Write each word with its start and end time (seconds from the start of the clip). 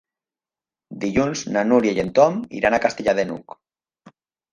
Dilluns 1.03 1.43
na 1.57 1.63
Núria 1.67 1.93
i 1.97 2.01
en 2.05 2.09
Tom 2.21 2.39
iran 2.61 2.77
a 2.79 2.81
Castellar 2.87 3.15
de 3.21 3.27
n'Hug. 3.29 3.55